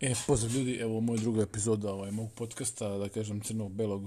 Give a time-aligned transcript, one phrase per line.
[0.00, 4.02] E, pozdrav ljudi, evo moj druga epizoda ovaj, mog podcasta, da kažem crnog belog.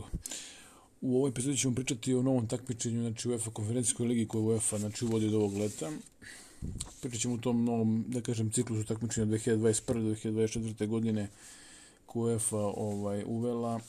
[1.02, 5.06] U ovoj epizodi ćemo pričati o novom takmičenju, znači UEFA konferencijskoj ligi koju UEFA znači,
[5.06, 5.92] uvodi od ovog leta.
[7.02, 10.88] Pričat ćemo u tom novom, da kažem, ciklusu takmičenja 2021-2024.
[10.88, 11.28] godine
[12.06, 13.80] koju UEFA ovaj, uvela.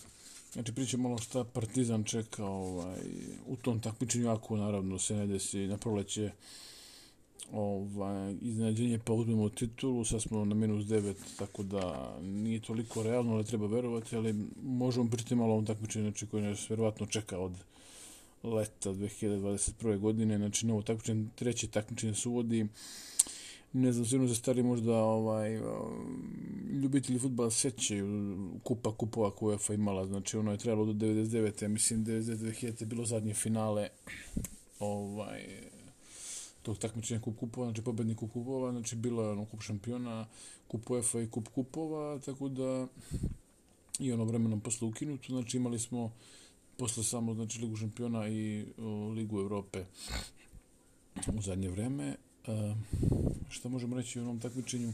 [0.53, 3.01] Znači pričat ćemo malo šta Partizan čeka ovaj,
[3.47, 6.31] u tom takmičenju, ako naravno se ne desi na proleće
[7.53, 13.35] ovaj, iznenađenje pa uzmemo titulu, sad smo na minus 9, tako da nije toliko realno,
[13.35, 17.39] ali treba verovati, ali možemo pričati malo o ovom takmičenju, znači koji nas verovatno čeka
[17.39, 17.53] od
[18.43, 19.99] leta 2021.
[19.99, 22.67] godine, znači novo takmičenje, treće takmičenje se uvodi,
[23.73, 25.61] ne znam, sigurno za stari možda ovaj,
[26.83, 31.69] ljubitelji futbala sećaju kupa kupova koju UEFA imala, znači ono je trebalo do 99.
[31.69, 32.81] mislim 99.
[32.81, 33.89] je bilo zadnje finale
[34.79, 35.72] ovaj,
[36.63, 40.27] tog takmičenja kup kupova, znači pobednik kup kupova, znači bila je ono kup šampiona,
[40.69, 42.87] kup UEFA i kup kupova, tako da
[43.99, 46.13] i ono vremenom posle ukinuto, znači imali smo
[46.77, 49.85] posle samo znači Ligu šampiona i o, Ligu Evrope
[51.39, 52.05] u zadnje vreme.
[52.05, 52.17] E,
[53.51, 54.89] šta možemo reći o onom takmičenju?
[54.89, 54.93] E,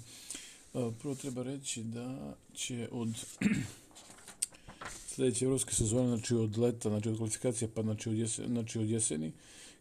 [1.02, 3.08] prvo treba reći da će od
[5.08, 8.90] sljedeće evropske sezone, znači od leta, znači od kvalifikacije, pa znači od, jeseni, znači od
[8.90, 9.32] jeseni,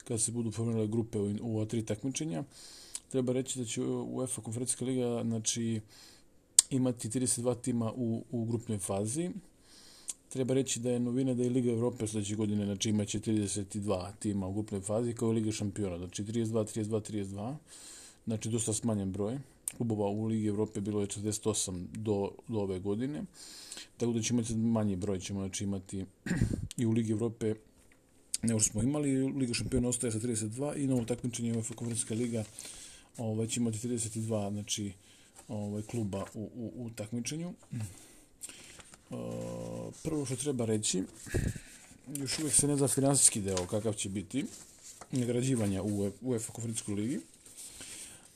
[0.07, 2.43] kada se budu pomenule grupe u, u tri takmičenja.
[3.09, 5.81] Treba reći da će UEFA konferencijska liga znači,
[6.69, 9.29] imati 32 tima u, u grupnoj fazi.
[10.29, 14.47] Treba reći da je novina da je Liga Evrope sljedeće godine znači, imaće 32 tima
[14.47, 15.97] u grupnoj fazi kao Liga šampiona.
[15.97, 17.55] Znači 32, 32, 32.
[18.25, 19.39] Znači dosta smanjen broj.
[19.77, 23.23] Klubova u Ligi Evrope bilo je 48 do, do ove godine.
[23.97, 26.05] Tako da će imati manji broj, ćemo znači, imati
[26.77, 27.55] i u Ligi Evrope
[28.41, 29.31] nego smo imali.
[29.33, 32.43] Liga šampiona ostaje sa 32 i novo takmičenje UEFA konferencijska liga
[33.17, 34.91] ovaj, će imati 32 znači,
[35.47, 37.53] ovaj, kluba u, u, u takmičenju.
[39.09, 39.17] Uh,
[40.03, 41.03] prvo što treba reći,
[42.15, 44.45] još uvijek se ne zna finansijski deo kakav će biti
[45.11, 47.19] nagrađivanja u UEFA konferencijskoj ligi.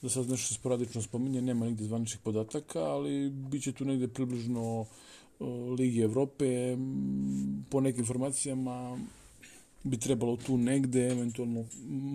[0.02, 4.86] Za sad nešto sporadično spominje, nema nigdje zvaničnih podataka, ali bit će tu negdje približno
[5.78, 6.78] Ligi Evrope.
[7.70, 9.00] Po nekim informacijama
[9.84, 11.66] bi trebalo tu negde, eventualno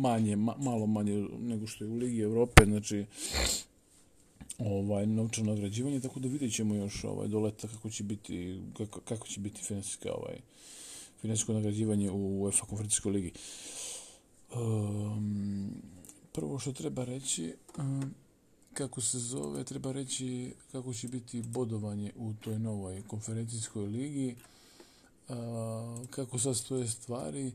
[0.00, 3.04] manje, ma, malo manje nego što je u Ligi Evrope, znači
[4.58, 9.00] ovaj novčano nagrađivanje, tako da vidjet ćemo još ovaj, do leta kako će biti, kako,
[9.00, 10.36] kako će biti finansijska ovaj,
[11.20, 13.32] finansijsko nagrađivanje u UEFA konferencijskoj ligi.
[14.54, 15.70] Um,
[16.32, 18.14] prvo što treba reći, um,
[18.74, 24.36] kako se zove, treba reći kako će biti bodovanje u toj novoj konferencijskoj ligi
[26.10, 27.52] kako sad stoje stvari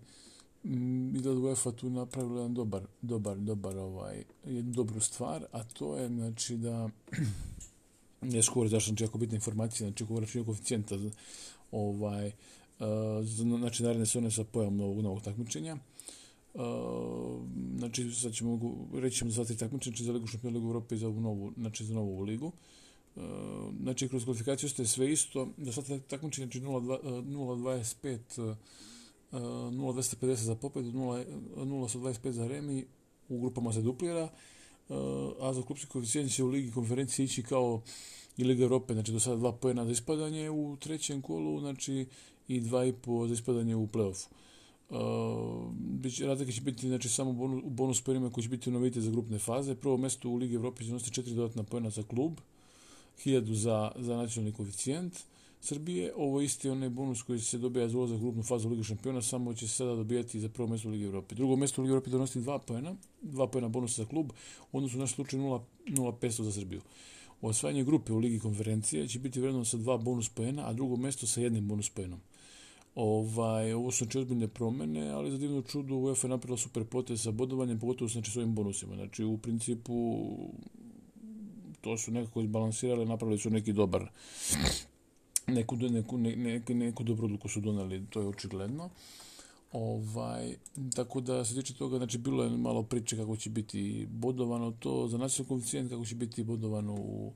[0.64, 5.64] mm, i da UEFA tu napravila jedan dobar, dobar, dobar ovaj, jednu dobru stvar, a
[5.64, 6.90] to je znači da
[8.22, 10.96] ne skoro zašto znači jako bitna informacija, znači ako vraćaju koeficijenta
[11.72, 12.28] ovaj,
[12.80, 12.86] uh,
[13.60, 15.78] znači naredne se one sa pojavom novog, novog takmičenja.
[16.54, 16.62] Uh,
[17.78, 18.60] znači sad ćemo
[18.94, 21.52] reći ćemo za tri takmičenja, znači za Ligu šampiona Ligu Evrope i za ovu novu,
[21.58, 22.48] znači za novu ligu.
[22.48, 22.54] Uh,
[23.16, 23.22] Eh,
[23.82, 28.56] znači kroz kvalifikaciju ste sve isto, da sad takmičenje znači 0.25
[29.32, 32.86] 0.250 eh, eh, za pobedu, 0.125 za remi,
[33.30, 34.24] u grupama se duplira,
[34.90, 34.98] uh,
[35.40, 37.82] a za klubski koeficijent će u Ligi konferencije ići kao
[38.38, 42.06] i Liga Europe, znači do sada dva pojena za ispadanje u trećem kolu, znači
[42.48, 44.28] i dva i po za ispadanje u play-offu.
[44.90, 49.12] Uh, razlike će biti znači, samo bonus, u bonus pojenima koji će biti novite za
[49.12, 49.76] grupne faze.
[49.76, 52.40] Prvo mjesto u Ligi Evrope će nositi četiri dodatna pojena za klub,
[53.26, 55.14] 1000 za, za nacionalni koeficijent
[55.62, 56.14] Srbije.
[56.16, 59.54] Ovo isti onaj bonus koji se dobija za ulazak u grupnu fazu Lige šampiona, samo
[59.54, 61.36] će se sada dobijati za prvo mjesto u Ligi Evrope.
[61.36, 64.32] Drugo mjesto u Ligi Evrope donosi dva pojena, dva pojena bonusa za klub,
[64.72, 65.44] odnosno u našem slučaju
[65.88, 66.82] 0,500 za Srbiju.
[67.42, 71.28] Osvajanje grupe u Ligi konferencije će biti vredno sa dva bonus pojena, a drugo mjesto
[71.28, 72.20] sa jednim bonus pojenom.
[72.96, 77.22] Ovaj, ovo su znači ozbiljne promjene, ali za divno čudo UEFA je napravila super potez
[77.22, 78.96] sa bodovanjem, pogotovo znači, s ovim bonusima.
[78.96, 80.28] Znači, u principu,
[81.82, 84.10] to su nekako izbalansirali, napravili su neki dobar,
[85.48, 88.90] neku, neku, ne, neku, neku dobru odluku su doneli, to je očigledno.
[89.72, 90.56] Ovaj,
[90.96, 95.08] tako da se tiče toga, znači bilo je malo priče kako će biti bodovano to
[95.08, 97.32] za nacionalni koeficijent, kako će biti bodovano u,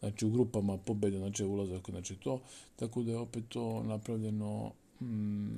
[0.00, 2.40] znači, u grupama pobjede, znači ulazak, znači to.
[2.76, 5.54] Tako da je opet to napravljeno mm,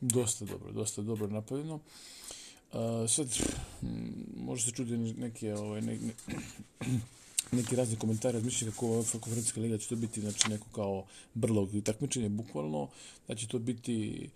[0.00, 1.74] dosta dobro, dosta dobro napravljeno.
[2.72, 3.26] Uh, sad,
[3.82, 3.86] mm,
[4.36, 6.12] može se čuti neke, ovaj, ne, ne,
[7.52, 11.04] neki razni komentari razmišljaju kako ova konferencijska liga će to biti znači neko kao
[11.34, 12.88] brlog i takmičenje bukvalno
[13.28, 14.28] da će to biti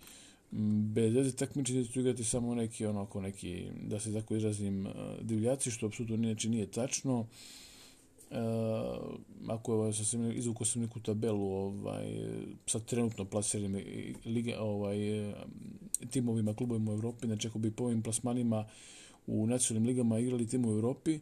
[0.93, 5.71] bez veze takmičenje će igrati samo neki onako neki da se tako izrazim e, divljaci
[5.71, 7.25] što apsolutno inače nije tačno.
[8.31, 8.35] E,
[9.47, 12.05] ako ovaj, sam izvukao sam neku tabelu ovaj,
[12.67, 13.83] sa trenutno plasiranim
[14.25, 15.33] lige, ovaj, e,
[16.09, 18.65] timovima, klubovima u Evropi, znači ako bi po ovim plasmanima
[19.27, 21.19] u nacionalnim ligama igrali timovi u Evropi,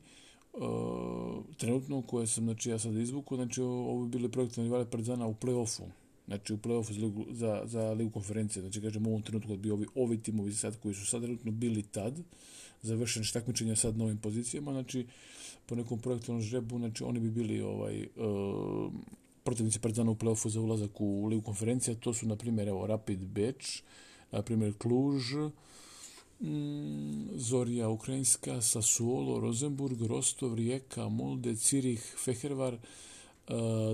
[0.54, 5.28] Eh, trenutno koje sam znači, ja sad izvuku, znači ovo bi bili projektovani rivale Partizana
[5.28, 5.84] u play-offu,
[6.28, 9.72] znači u play-offu za, ligu, za, za ligu konferencije, znači kažem u ovom trenutku bi
[9.72, 12.20] ovi, ovi timovi sad koji su sad trenutno bili tad,
[12.82, 15.08] završeni takmičenja sad na ovim pozicijama, znači
[15.66, 18.92] po nekom projektovnom žrebu, znači oni bi bili ovaj uh,
[19.44, 23.20] protivnici Partizana u play-offu za ulazak u ligu konferencija, to su na primjer evo Rapid
[23.20, 23.84] Beč,
[24.32, 25.20] na primjer Cluj,
[26.42, 32.80] Mm, Zorija Ukrajinska, Sassuolo, Rosenburg, Rostov, Rijeka, Molde, Cirih, Fehervar, e,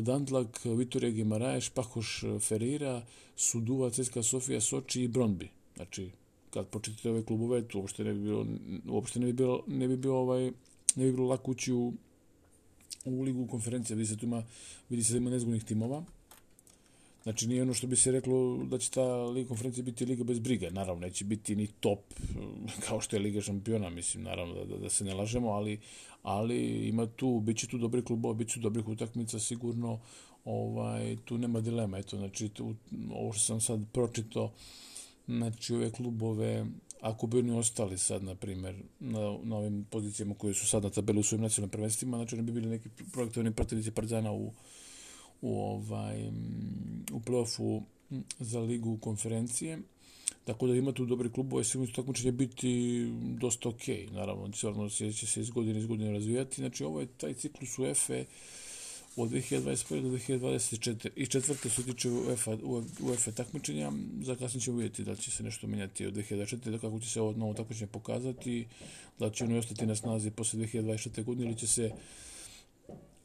[0.01, 3.01] Dandlak, Vitorija Gimaraješ, Pahoš e, Ferreira,
[3.35, 5.49] Suduva, Ceska Sofija, Soči i Bronbi.
[5.75, 6.09] Znači,
[6.49, 8.45] kad početite ove klubove, to uopšte ne bi bilo,
[8.89, 10.51] uopšte ne bi bilo, ne bi bilo ovaj,
[10.95, 11.93] ne bi bilo lako ući u,
[13.05, 14.43] u ligu konferencije, vidi se tu ima,
[14.89, 16.03] vidi se da ima nezgodnih timova.
[17.27, 20.39] Znači, nije ono što bi se reklo da će ta liga konferencije biti liga bez
[20.39, 20.69] briga.
[20.69, 21.99] Naravno, neće biti ni top,
[22.87, 25.79] kao što je liga šampiona, mislim, naravno, da, da, da se ne lažemo, ali,
[26.23, 29.99] ali ima tu, bit će tu dobri klubova, bit će dobrih utakmica, sigurno,
[30.45, 31.97] ovaj, tu nema dilema.
[31.97, 32.75] Eto, znači, tu,
[33.11, 34.53] ovo što sam sad pročito,
[35.27, 36.65] znači, ove klubove,
[37.01, 40.89] ako bi oni ostali sad, na primjer, na, na ovim pozicijama koje su sad na
[40.89, 44.51] tabeli u svojim nacionalnim prvenstvima, znači oni bi bili neki projektovni protivnici Partizana u,
[45.41, 46.27] u, ovaj,
[47.11, 47.81] u playoffu
[48.39, 49.79] za ligu konferencije.
[50.45, 53.05] Tako da ima tu dobri klubove, sigurno takmičenje biti
[53.39, 54.07] dosta okej.
[54.07, 54.13] Okay.
[54.13, 56.55] Naravno, stvarno će se iz godine iz godine razvijati.
[56.55, 58.23] Znači, ovo je taj ciklus UEFA
[59.17, 60.01] od 2021.
[60.01, 61.09] do 2024.
[61.15, 62.57] I četvrte se tiče UEFA,
[63.01, 63.91] UEFA takmičenja.
[64.21, 66.71] Za kasnije ćemo vidjeti da će se nešto menjati od 2024.
[66.71, 68.67] da kako će se ovo novo takmičenje pokazati,
[69.19, 71.23] da će ono ostati na snazi posle 2024.
[71.23, 71.91] godine ili će se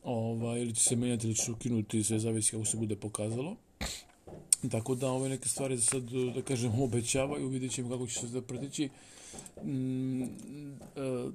[0.05, 3.57] ovaj, ili će se menjati ili će se ukinuti, sve zavisi kako se bude pokazalo.
[4.71, 6.03] Tako da ove neke stvari za sad,
[6.35, 8.89] da kažem, obećavaju, vidjet ćemo kako će se da pretići.
[9.65, 10.29] Mm, e,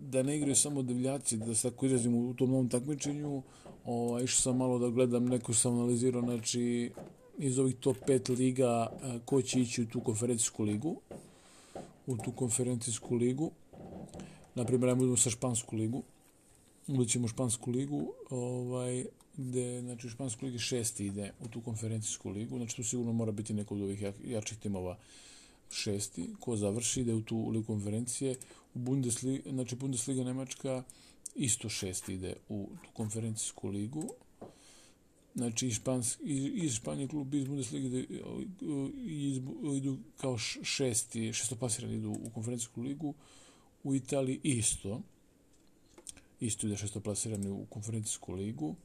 [0.02, 3.42] da ne igraju samo divljaci, da se tako izrazim u tom novom takmičenju,
[3.86, 6.92] ovaj, išao sam malo da gledam, neko sam analizirao, znači,
[7.38, 10.96] iz ovih top 5 liga, e, ko će ići u tu konferencijsku ligu,
[12.08, 13.52] u tu konferencijsku ligu,
[14.56, 16.04] naprimjer, ajmo sa špansku ligu,
[16.88, 19.06] Uzet špansku ligu, ovaj,
[19.38, 23.32] gde, znači, u špansku ligi šesti ide u tu konferencijsku ligu, znači tu sigurno mora
[23.32, 24.98] biti neko od ovih jačih timova
[25.72, 28.36] šesti, ko završi, ide u tu ligu konferencije.
[28.74, 30.84] U Bundesliga, znači Bundesliga Nemačka
[31.36, 34.10] isto šesti ide u tu konferencijsku ligu.
[35.36, 38.06] Znači, iz, Špans, iz, iz Španije klub iz Bundesliga ide,
[39.06, 39.42] iz,
[39.78, 43.14] idu kao šesti, šestopasirani idu u konferencijsku ligu.
[43.84, 45.02] U Italiji isto
[46.40, 48.76] isto ide šestoplasirani u konferencijsku ligu.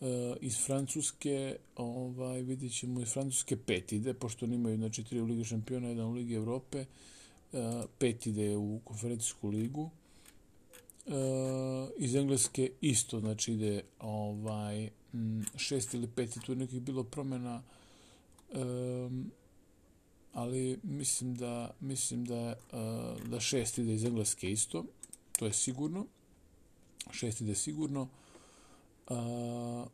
[0.00, 0.06] E,
[0.40, 5.24] iz Francuske, ovaj, vidjet ćemo, iz Francuske pet ide, pošto oni imaju znači, tri u
[5.24, 6.86] Ligi šampiona, jedan u Ligi Evrope, e,
[7.98, 9.90] pet ide u konferencijsku ligu.
[11.06, 11.12] E,
[11.96, 14.90] iz Engleske isto, znači ide ovaj,
[15.56, 17.62] šest ili pet, tu nekih bilo promjena,
[18.52, 18.58] e,
[20.32, 22.56] ali mislim da mislim da, e,
[23.28, 24.84] da šest ide iz Engleske isto,
[25.38, 26.06] to je sigurno
[27.10, 28.08] šest ide sigurno.
[29.08, 29.84] A,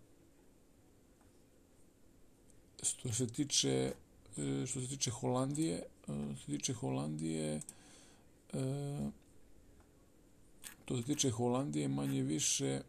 [2.82, 3.92] što se tiče
[4.36, 5.82] e, što se tiče Holandije, e,
[6.36, 7.60] što se tiče Holandije,
[8.52, 9.10] e,
[10.84, 12.80] to se tiče Holandije manje više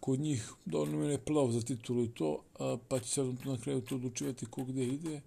[0.00, 2.42] kod njih dovoljno mene plav za titulu i to,
[2.88, 5.20] pa će se na kraju to odlučivati ko gde ide,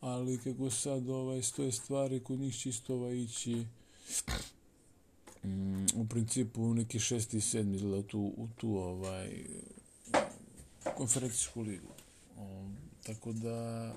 [0.00, 3.66] ali kako sad ovaj, stoje stvari, kod njih će isto ovaj, ići
[5.46, 9.44] mm, u principu neki šesti i sedmi izgleda tu, u tu ovaj
[10.96, 11.92] konferencijsku ligu.
[12.38, 13.92] Um, tako da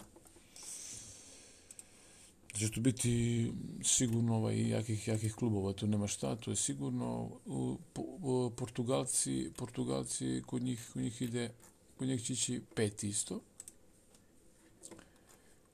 [2.54, 3.52] će tu biti
[3.84, 7.30] sigurno ovaj, jakih, jakih klubova, tu nema šta, to je sigurno.
[7.46, 11.52] U, po, u, Portugalci, Portugalci, kod njih, kod njih ide,
[11.98, 13.42] kod njih će ići pet isto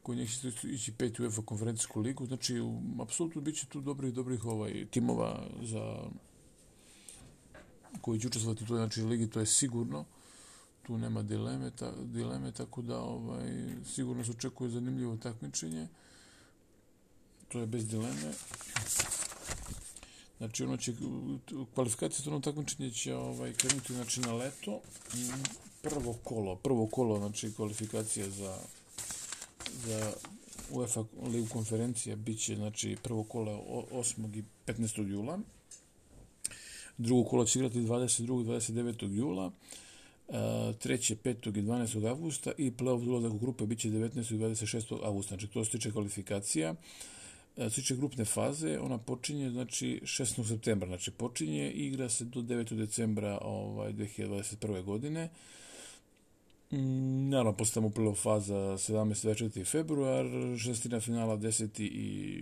[0.05, 2.25] koji neće ići peti UEFA konferencijsku ligu.
[2.25, 2.61] Znači,
[3.01, 5.97] apsolutno bit će tu dobrih, dobrih ovaj, timova za
[8.01, 10.05] koji će učestvovati u toj znači, ligi, to je sigurno.
[10.83, 13.49] Tu nema dileme, ta, dileme tako da ovaj,
[13.85, 15.87] sigurno se očekuje zanimljivo takmičenje.
[17.47, 18.33] To je bez dileme.
[20.37, 20.93] Znači, ono će,
[21.73, 24.81] kvalifikacija za ono takmičenje će ovaj, krenuti znači, na leto.
[25.15, 25.43] Mm,
[25.81, 28.57] prvo kolo, prvo kolo, znači, kvalifikacija za
[29.85, 30.13] za
[30.71, 33.51] UEFA ligu konferencija bit će znači, prvo kolo
[33.91, 34.37] 8.
[34.37, 35.07] i 15.
[35.07, 35.39] jula.
[36.97, 38.41] Drugo kolo će igrati 22.
[38.41, 39.15] i 29.
[39.15, 39.51] jula.
[40.29, 41.59] E, treće, 5.
[41.59, 42.09] i 12.
[42.09, 44.35] augusta i play-off dolazak u grupe bit će 19.
[44.35, 44.99] i 26.
[45.03, 45.35] augusta.
[45.35, 46.71] Znači, to se tiče kvalifikacija.
[46.71, 46.77] Uh,
[47.57, 50.47] se tiče grupne faze, ona počinje, znači, 16.
[50.47, 50.87] septembra.
[50.87, 52.75] Znači, počinje i igra se do 9.
[52.75, 54.83] decembra ovaj, 2021.
[54.83, 55.29] godine.
[56.71, 59.27] Mm, naravno, posle tamo faza 17.
[59.27, 59.65] 24.
[59.65, 60.25] februar,
[60.57, 61.83] šestina finala 10.
[61.83, 62.41] i,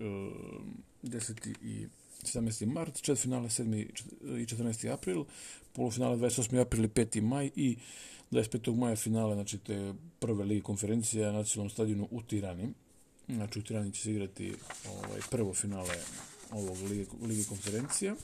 [0.00, 0.62] uh,
[1.02, 1.54] 10.
[1.62, 1.86] i
[2.22, 2.66] 17.
[2.66, 3.86] mart, čet finala 7.
[4.22, 4.92] i 14.
[4.92, 5.24] april,
[5.72, 6.60] polufinale 28.
[6.60, 7.20] april i 5.
[7.20, 7.76] maj i
[8.30, 8.76] 25.
[8.76, 12.68] maja finale, znači te prve lige konferencije na nacionalnom stadionu u Tirani.
[13.28, 14.54] Znači u Tirani će se igrati
[14.88, 15.94] ovaj, prvo finale
[16.50, 18.14] ovog lige, lige konferencija.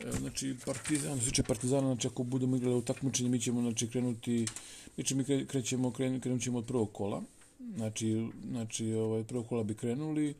[0.00, 4.46] E, znači, Partizan, sviče Partizana, znači ako budemo igrali u takmičenje, mi ćemo znači, krenuti,
[4.96, 7.22] mi ćemo, krećemo, krenut ćemo od prvog kola.
[7.76, 10.34] Znači, znači ovaj, prvog kola bi krenuli,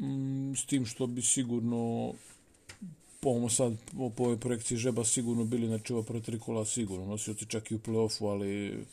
[0.00, 2.12] Mm, s tim što bi sigurno
[3.20, 3.72] po ovom sad,
[4.16, 7.74] po ovoj projekciji žeba sigurno bili znači ova prva tri kola sigurno nosioci čak i
[7.74, 8.84] u play-offu, ali,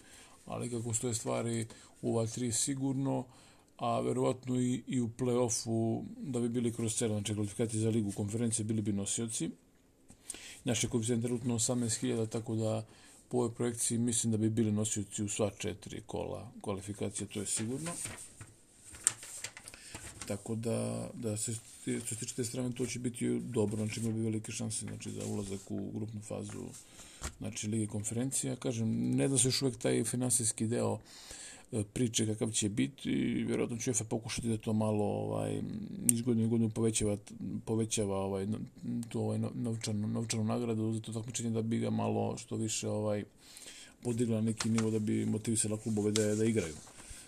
[0.46, 1.67] ali kako stoje stvari
[2.01, 3.25] u ova tri sigurno,
[3.77, 8.12] a verovatno i, i u play-offu da bi bili kroz celo, znači kvalifikacije za ligu
[8.12, 9.50] konferencije bili bi nosioci.
[10.63, 12.86] Naše koeficijent trenutno 18.000, tako da
[13.30, 17.46] po ovoj projekciji mislim da bi bili nosioci u sva četiri kola kvalifikacije, to je
[17.46, 17.92] sigurno.
[20.27, 21.53] Tako da, da se
[21.84, 25.12] što se tiče te strane, to će biti dobro, znači imali bi velike šanse znači,
[25.12, 26.63] za ulazak u grupnu fazu
[27.39, 28.56] znači, Lige konferencija.
[28.56, 31.00] Kažem, ne da se još uvek taj finansijski deo uh,
[31.94, 35.62] priče kakav će biti i vjerojatno će UEFA pokušati da to malo ovaj,
[36.12, 37.18] iz godine u godinu povećava,
[37.65, 38.48] povećava ovaj,
[39.10, 43.24] tu ovaj, novčanu, novčanu nagradu za to takmičenje da bi ga malo što više ovaj,
[44.03, 46.74] podigla neki nivo da bi motivisala klubove da, da igraju.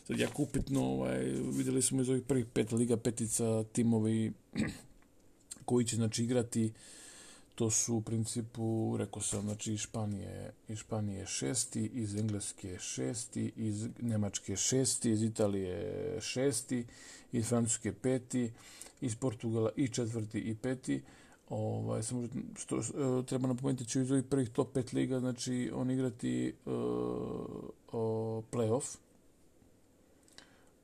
[0.07, 1.19] Sad jako upitno, ovaj,
[1.57, 4.31] videli smo iz ovih prvih pet Liga petica timovi
[5.65, 6.71] koji će znači igrati
[7.55, 13.51] to su u principu, rekao sam, znači iz Španije, iz Španije šesti, iz Engleske šesti,
[13.55, 16.85] iz Nemačke šesti, iz Italije šesti,
[17.31, 18.51] iz Francuske peti,
[19.01, 21.01] iz Portugala i četvrti i peti.
[21.49, 25.71] Ovaj, samo što, što e, treba napomenuti će iz ovih prvih top pet liga, znači
[25.73, 28.97] on igrati uh, uh, playoff,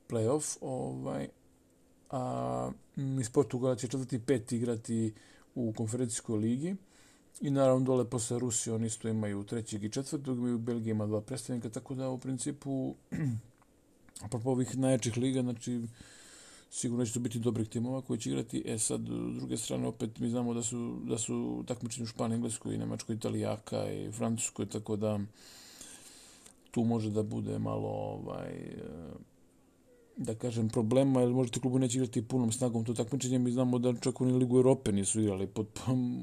[0.10, 1.28] playoff, ovaj,
[2.10, 2.72] a
[3.20, 5.14] iz Portugala će četvrti i peti igrati
[5.56, 6.76] u konferencijskoj ligi.
[7.42, 11.22] I naravno dole posle Rusije oni isto imaju trećeg i četvrtog, imaju Belgija ima dva
[11.22, 12.96] predstavnika, tako da u principu
[14.26, 15.82] apropo ovih najjačih liga, znači
[16.72, 18.64] sigurno će to biti dobrih timova koji će igrati.
[18.66, 22.36] E sad, s druge strane, opet mi znamo da su, da su takmični u Španiji,
[22.36, 25.20] Engleskoj, Nemačkoj, Italijaka i Francuskoj, tako da
[26.72, 28.76] tu može da bude malo ovaj,
[30.18, 33.40] da kažem, problema, jer možete klubu neće igrati punom snagom to takmičenje.
[33.40, 35.68] Mi znamo da čak u Ligu Europe nisu igrali pod,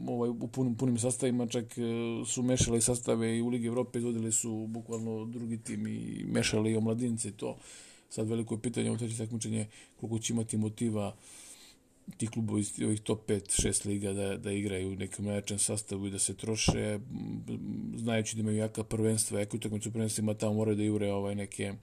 [0.09, 1.83] ovaj, u punim, punim sastavima, čak e,
[2.26, 6.76] su mešali sastave i u Ligi Europe izvodili su bukvalno drugi tim i mešali i
[6.76, 7.57] omladince to.
[8.11, 9.66] Sad veliko je pitanje u treće takmičenje
[10.00, 11.14] koliko će imati motiva
[12.16, 16.11] ti klubovi iz ovih top 5-6 liga da, da igraju u nekom najjačem sastavu i
[16.11, 16.99] da se troše,
[17.97, 21.75] znajući da imaju jaka prvenstva, jako utakmicu prvenstvima tamo moraju da jure ovaj neke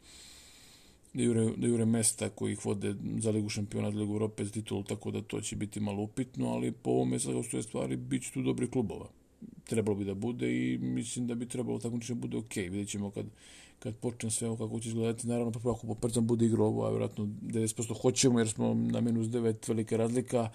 [1.15, 4.51] da jure, da jure mesta koji ih vode za Ligu šampiona, za Ligu Europe, za
[4.51, 8.23] titulu, tako da to će biti malo upitno, ali po ovome sad su stvari, bit
[8.23, 9.07] će tu dobri klubova.
[9.63, 12.55] Trebalo bi da bude i mislim da bi trebalo tako da bude ok.
[12.55, 13.25] Vidjet ćemo kad,
[13.79, 15.27] kad počne sve ovo kako će izgledati.
[15.27, 19.27] Naravno, pa ako Poprzan bude igrao ovo, a vjerojatno 90% hoćemo jer smo na minus
[19.27, 20.49] 9 velike razlika.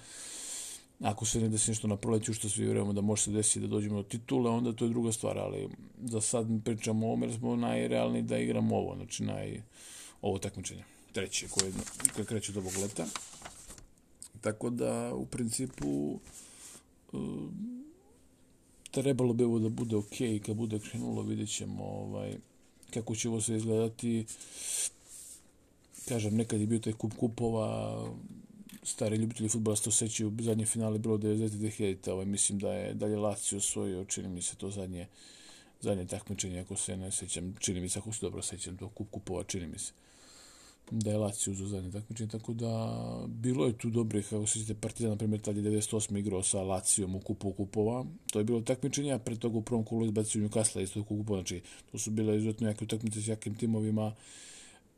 [1.01, 3.67] Ako se ne desi nešto na proleću, što svi vjerujemo da može se desiti da
[3.67, 5.69] dođemo do titule, onda to je druga stvar, ali
[6.03, 9.63] za sad pričamo o ovome jer smo najrealni da igramo ovo, znači naj,
[10.23, 10.85] ovo takmičenje.
[11.13, 11.73] Treće koje,
[12.15, 13.07] koje kreće do ovog leta.
[14.41, 16.21] Tako da, u principu,
[18.91, 22.37] trebalo bi ovo da bude ok, kad bude krenulo, vidjet ćemo ovaj,
[22.95, 24.27] kako će ovo se izgledati.
[26.09, 28.05] Kažem, nekad je bio taj kup kupova,
[28.83, 33.17] stari ljubitelji futbola se osjećaju, sećaju, zadnje finale bilo 92.000, ovaj, mislim da je dalje
[33.17, 35.07] Lazio osvojio, čini mi se to zadnje,
[35.81, 39.11] zadnje takmičenje, ako se ne sećam, čini mi se, ako se dobro sećam, to kup
[39.11, 39.93] kupova, čini mi se
[40.91, 44.75] da je Lazio uzao zadnje takmičenje, tako da bilo je tu dobrih, kako se ćete
[44.75, 46.19] Partizan, na primjer, tad je 98.
[46.19, 49.85] igrao sa Lazijom u kupu kupova, to je bilo takmičenje, a pre toga u prvom
[49.85, 53.55] kolu izbacio Newcastle iz tog kupova, znači to su bile izuzetno jake utakmice s jakim
[53.55, 54.15] timovima,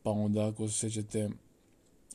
[0.02, 1.30] pa onda, ako se sećate,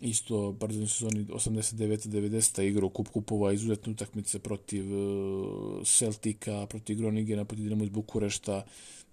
[0.02, 7.64] isto Partizan sezoni 89-90 igrao kup kupova, izuzetne utakmice protiv e, Celtika, protiv Groningena, protiv
[7.64, 8.66] Dinamo iz Bukurešta,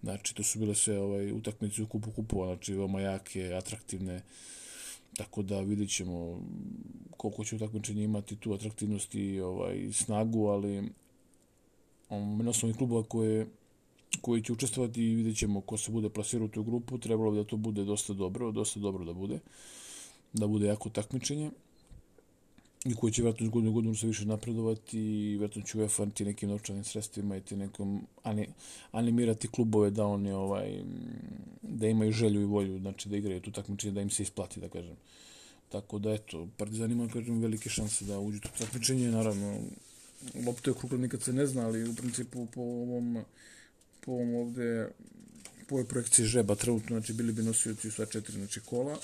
[0.02, 4.22] znači to su bile sve ovaj, utakmice u kupu kupova, znači veoma jake, atraktivne,
[5.16, 6.40] tako da vidjet ćemo
[7.16, 10.78] koliko će utakmičenje imati tu atraktivnost i ovaj, snagu, ali
[12.10, 13.46] um, na osnovi klubova koje
[14.20, 17.36] koji će učestvovati i vidjet ćemo ko se bude plasirao u tu grupu, trebalo bi
[17.36, 19.38] da to bude dosta dobro, dosta dobro da bude,
[20.34, 21.50] da bude jako takmičenje
[22.84, 26.24] i koji će vjerojatno iz godinu godinu se više napredovati i vjerojatno će UEFA ti
[26.24, 28.06] nekim novčanim sredstvima i ti nekom
[28.92, 30.82] animirati klubove da oni ovaj,
[31.62, 34.68] da imaju želju i volju znači da igraju tu takmičenje, da im se isplati, da
[34.68, 34.96] kažem.
[35.68, 39.58] Tako da, eto, Partizan ima, kažem, velike šanse da uđu tu takmičenje, naravno,
[40.46, 43.18] lopta je krugla nikad se ne zna, ali u principu po ovom,
[44.00, 44.88] po ovom ovde,
[45.68, 48.98] po ovoj projekciji žeba trenutno, znači bili bi nosioci sva četiri znači, kola,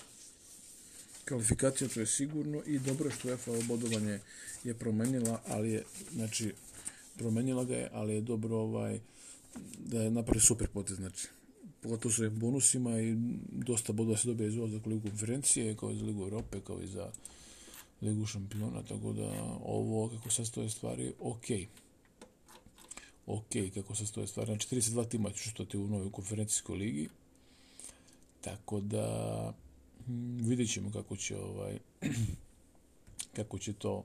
[1.29, 4.21] kvalifikacija, to je sigurno, i dobro što UEFA obodovanje
[4.65, 6.55] je promenila, ali je, znači,
[7.17, 9.01] promenila ga je, ali je dobro ovaj,
[9.79, 11.29] da je napravi super potez, znači,
[11.81, 13.17] pogotovo sa bonusima i
[13.53, 17.11] dosta bodova se dobije za Ligu konferencije, kao i za Ligu Europe, kao i za
[18.03, 19.29] Ligu šampiona, tako da
[19.65, 21.45] ovo, kako se stoje stvari, ok.
[23.27, 24.47] Ok, kako se stoje stvari.
[24.47, 27.09] Znači, 42 tima će ti u novoj konferencijskoj ligi,
[28.41, 29.53] tako da
[30.09, 31.79] Mm, vidjet ćemo kako će ovaj
[33.37, 34.05] kako će to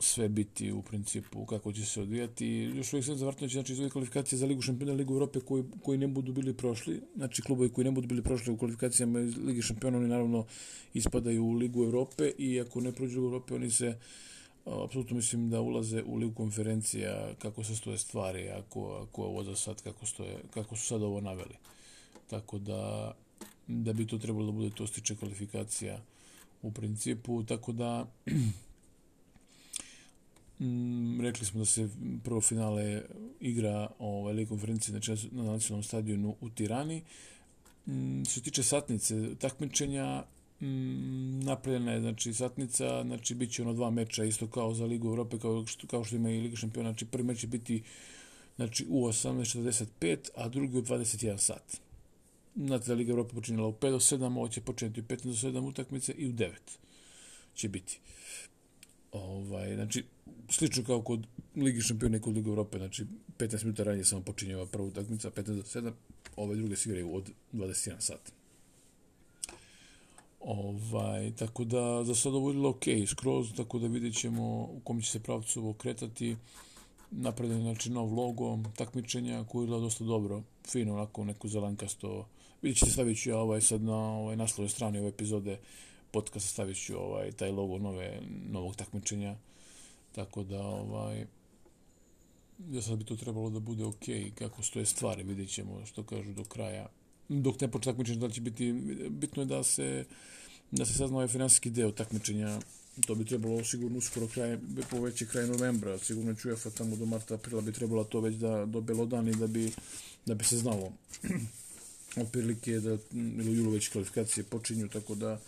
[0.00, 2.46] sve biti u principu kako će se odvijati.
[2.48, 5.98] Još uvijek se zavrtno će znači, iz kvalifikacije za Ligu šampiona Ligu Europe koji, koji
[5.98, 9.62] ne budu bili prošli, znači klubovi koji ne budu bili prošli u kvalifikacijama iz Lige
[9.62, 10.46] šampiona, oni naravno
[10.94, 13.98] ispadaju u Ligu Europe i ako ne prođu u Europe, oni se
[14.84, 19.56] apsolutno mislim da ulaze u Ligu konferencija kako se stoje stvari, ako, ako ovo za
[19.56, 21.54] sad, kako, stoje, kako su sad ovo naveli.
[22.30, 23.12] Tako da,
[23.68, 26.00] da bi to trebalo da bude to stiče kvalifikacija
[26.62, 28.36] u principu, tako da m,
[30.60, 31.88] mm, rekli smo da se
[32.24, 33.02] prvo finale
[33.40, 37.02] igra ovaj velikoj konferencije znači na nacionalnom stadionu u Tirani.
[37.86, 40.24] Mm, što se tiče satnice takmičenja,
[40.60, 45.08] mm, napravljena je znači satnica, znači bit će ono dva meča isto kao za Ligu
[45.08, 47.82] Evrope, kao što, kao što ima i Liga šampiona, znači prvi meč će biti
[48.56, 51.87] znači u 18.45, a drugi u 21 sat.
[52.66, 55.60] Znate da Liga Evrope počinjela u 5 do 7, ovo će početi u 15 do
[55.60, 56.50] 7 utakmice i u 9
[57.54, 58.00] će biti.
[59.12, 60.04] Ovaj, znači,
[60.50, 63.06] slično kao kod Ligi šampiona i kod Liga Evrope, znači
[63.38, 65.92] 15 minuta ranije samo počinje ova prva utakmica, 15 do 7,
[66.36, 68.32] ove druge se igraju od 21 sata.
[70.40, 75.02] Ovaj, tako da za sad ovo je ok, skroz, tako da vidjet ćemo u kom
[75.02, 76.36] će se pravcu ovo kretati.
[77.10, 82.26] Napravljen znači nov logo, takmičenja koji je dosta dobro, fino, onako neku zelankasto.
[82.62, 85.58] Vidjet ćete stavit ću ja ovaj sad na ovaj, naslovnoj strani ove epizode
[86.10, 89.36] podcasta stavit ću ovaj, taj logo nove, novog takmičenja.
[90.12, 91.26] Tako da, ovaj,
[92.70, 96.32] ja sad bi to trebalo da bude ok, kako stoje stvari, vidjet ćemo što kažu
[96.32, 96.88] do kraja.
[97.28, 98.72] Dok ne počne takmičenje, da će biti,
[99.10, 100.04] bitno je da se,
[100.70, 102.58] da se sazna ovaj finansijski deo takmičenja,
[103.06, 104.58] to bi trebalo sigurno uskoro kraj,
[104.90, 108.34] po veći kraj novembra, sigurno ću UEFA tamo do marta, aprila bi trebalo to već
[108.34, 109.72] da do Belodani da bi,
[110.26, 110.92] da bi se znalo
[112.16, 115.40] otprilike da ili julu već kvalifikacije počinju, tako da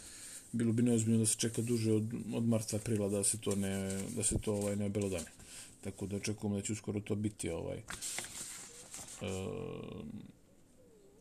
[0.53, 4.03] bilo bi neozbiljno da se čeka duže od, od marta aprila da se to ne
[4.17, 5.31] da se to ovaj ne belodane.
[5.85, 7.83] Tako da očekujemo da će uskoro to biti ovaj e,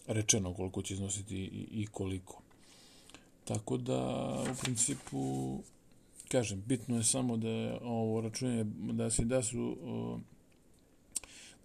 [0.07, 2.41] rečeno koliko će iznositi i, i koliko.
[3.45, 3.99] Tako da
[4.51, 5.59] u principu
[6.27, 10.38] kažem bitno je samo da ovo računanje da se da su eh,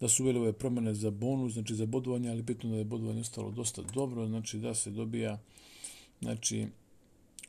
[0.05, 3.21] da su uveli ove promjene za bonus, znači za bodovanje, ali bitno da je bodovanje
[3.21, 5.39] ostalo dosta dobro, znači da se dobija
[6.21, 6.67] znači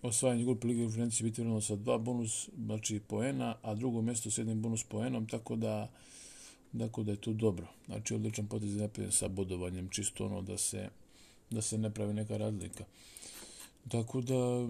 [0.02, 4.38] osvajanje grupe Lige konferencije biti vrlo sa dva bonus, znači poena, a drugo mjesto s
[4.38, 5.92] jednim bonus poenom, tako da
[6.80, 7.68] tako da je to dobro.
[7.86, 10.90] Znači odličan potez je napravljen sa bodovanjem, čisto ono da se
[11.50, 12.84] da se ne pravi neka razlika.
[13.88, 14.68] Tako da,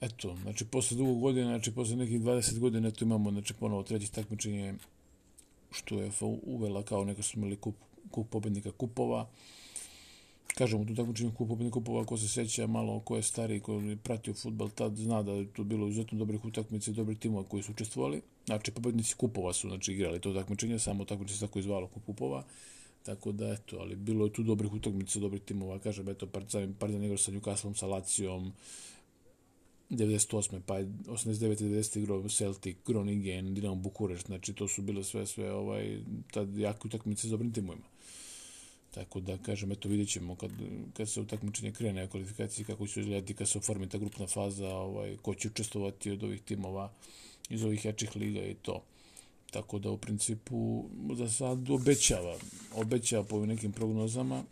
[0.00, 4.12] eto, znači, posle dugo godina, znači, posle nekih 20 godina, tu imamo, znači, ponovo treći
[4.12, 4.74] takmičenje,
[5.70, 6.10] što je
[6.42, 7.74] uvela kao neka su imali kup,
[8.10, 9.26] kup pobednika kupova
[10.58, 14.34] kažemo, tu takmičenju pobednika kupova, ako se seća malo ko je stari, ko je pratio
[14.34, 17.72] futbal, tad zna da je to bilo izuzetno dobrih utakmica i dobrih timova koji su
[17.72, 18.22] učestvovali.
[18.46, 22.44] Znači, pobednici kupova su znači, igrali to takmičenje, samo takmičenje se tako izvalo kup kupova.
[23.02, 27.04] Tako da, eto, ali bilo je tu dobrih utakmica, dobrih timova, kažem, eto, Partizan, Partizan
[27.04, 28.52] igrao sa Newcastle, sa Lacijom,
[29.90, 30.60] 98.
[30.66, 31.64] pa 89.
[31.64, 31.98] 90.
[31.98, 35.98] igrao Celtic, Groningen, Dinamo Bukurešt, znači to su bile sve, sve ovaj,
[36.30, 37.86] tad jake utakmice s dobrim timovima.
[38.90, 40.50] Tako da, kažem, eto, vidjet ćemo kad,
[40.96, 44.68] kad se utakmičenje krene u kvalifikaciji, kako će izgledati kad se oformi ta grupna faza,
[44.68, 46.92] ovaj, ko će učestovati od ovih timova
[47.48, 48.84] iz ovih jačih liga i to.
[49.50, 52.36] Tako da, u principu, za sad obećava,
[52.74, 54.42] obećava po nekim prognozama,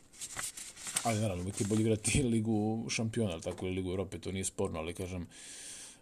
[1.04, 4.78] Ali naravno, uvijek je bolje igrati ligu šampiona, tako ili ligu Europe, to nije sporno,
[4.78, 5.26] ali kažem,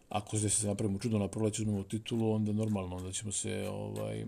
[0.08, 4.26] ako se se napravimo čudo na proleću, uzmemo titulu, onda normalno, onda ćemo se ovaj,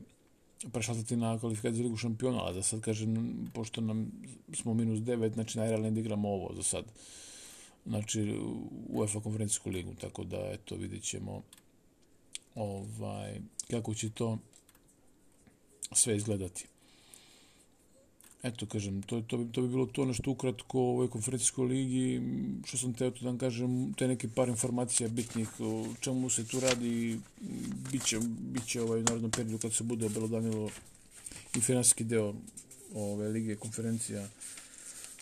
[0.72, 4.12] prešaltati na kvalifikaciju ligu šampiona, ali za sad kažem, pošto nam
[4.52, 6.84] smo minus 9, znači najrealnije da igramo ovo za sad.
[7.86, 8.38] Znači,
[8.88, 11.42] UEFA konferencijsku ligu, tako da, eto, vidjet ćemo
[12.54, 14.38] ovaj, kako će to
[15.92, 16.66] sve izgledati.
[18.44, 22.20] Eto, kažem, to, to, bi, to bi bilo to nešto ukratko o ovoj konferencijskoj ligi,
[22.64, 26.60] što sam teo tu da kažem, te neke par informacija bitnih o čemu se tu
[26.60, 27.20] radi,
[27.92, 28.18] bit će,
[28.52, 30.70] bit će ovaj, u narodnom periodu kad se bude obelodanilo
[31.56, 32.34] i finansijski deo
[32.94, 34.28] ove lige konferencija,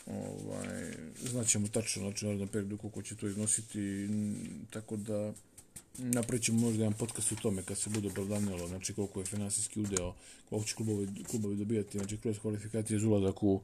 [0.07, 0.93] ovaj,
[1.31, 4.09] znaćemo tačno, znači u narodnom periodu koliko će to iznositi,
[4.71, 5.33] tako da
[5.99, 9.81] napravit ćemo možda jedan podcast o tome kad se bude opravdanjalo, znači koliko je finansijski
[9.81, 10.15] udeo,
[10.49, 13.61] koliko će klubovi, klubovi dobijati, znači kroz kvalifikacije za ulazak u,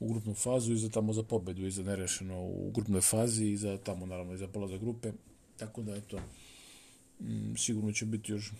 [0.00, 3.56] u grupnu fazu i za tamo za pobedu i za nerešeno u grupnoj fazi i
[3.56, 5.12] za tamo naravno i za polazak grupe.
[5.56, 6.18] Tako da eto,
[7.20, 8.52] m, sigurno će biti još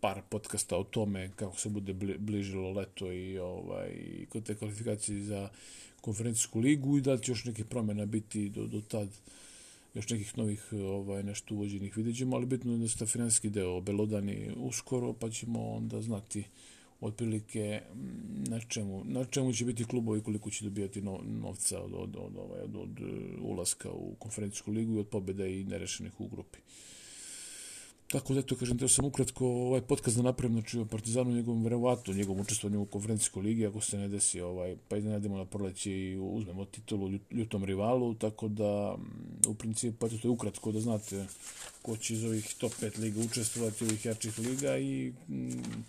[0.00, 3.90] par podcasta o tome kako se bude bližilo leto i ovaj
[4.28, 5.48] kod te kvalifikacije za
[6.00, 9.08] konferencijsku ligu i da će još neke promjena biti do, do tad
[9.98, 13.50] još nekih novih ovaj, nešto uvođenih vidjet ćemo, ali bitno je da se ta finanski
[13.50, 16.44] deo obelodani uskoro, pa ćemo onda znati
[17.00, 21.92] otprilike mm, na čemu, na čemu će biti klubovi koliko će dobijati no, novca od,
[21.94, 26.20] od, od, ovaj, od, od, od ulaska u konferencijsku ligu i od pobjeda i nerešenih
[26.20, 26.58] u grupi.
[28.08, 31.64] Tako da, to kažem, teo sam ukratko ovaj podcast da napravim, znači o Partizanu, njegovom
[31.64, 35.92] verovatu, njegovom učestvovanju u konferencijskoj ligi, ako se ne desi, ovaj, pa iznenadimo na proleće
[35.92, 40.80] i uzmemo titulu ljutom rivalu, tako da, mm, u principu, pa to je ukratko da
[40.80, 41.26] znate
[41.82, 45.84] ko će iz ovih top 5 liga učestvovati, ovih jačih liga i mm,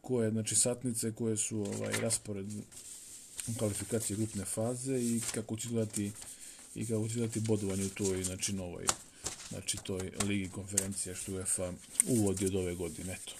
[0.00, 2.46] koje, znači, satnice, koje su ovaj, raspored
[3.58, 6.12] kvalifikacije grupne faze i kako će gledati
[6.74, 8.86] i kako će gledati bodovanje u toj, znači, novoj
[9.48, 11.72] znači toj ligi konferencija što UEFA
[12.08, 13.12] uvodi od ove godine.
[13.12, 13.32] Eto.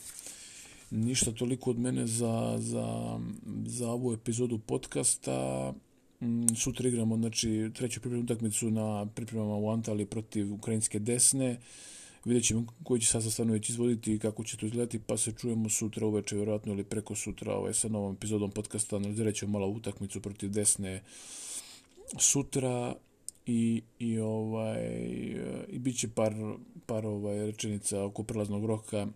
[0.91, 3.19] Ništa toliko od mene za, za,
[3.67, 5.73] za ovu epizodu podcasta.
[6.21, 11.61] Mm, sutra igramo znači, treću pripremnu utakmicu na pripremama u Antali protiv ukrajinske desne.
[12.25, 15.69] Vidjet ćemo koji će sastav stanović izvoditi i kako će to izgledati, pa se čujemo
[15.69, 18.97] sutra uveče, vjerojatno ili preko sutra ovaj, sa novom epizodom podcasta.
[18.97, 21.03] Analizirat ćemo malo utakmicu protiv desne
[22.19, 22.95] sutra
[23.47, 24.87] i, i ovaj
[25.69, 26.35] i bit će par,
[26.87, 29.07] par ovaj, rečenica oko prelaznog roka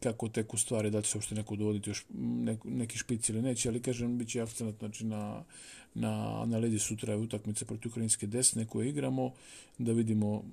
[0.00, 3.68] kako teku stvari, da će se uopšte neko dovoditi još nek, neki špic ili neće,
[3.68, 5.44] ali kažem, bit će akcent znači, na,
[5.94, 9.32] na analizi sutra utakmice protiv ukrajinske desne koje igramo,
[9.78, 10.44] da vidimo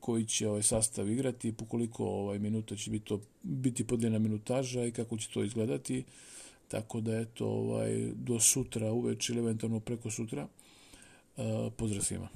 [0.00, 4.84] koji će ovaj sastav igrati, po koliko ovaj minuta će biti to biti podijeljena minutaža
[4.84, 6.04] i kako će to izgledati.
[6.68, 10.48] Tako da eto ovaj do sutra uveče ili eventualno preko sutra.
[11.36, 12.28] E, pozdrav svima.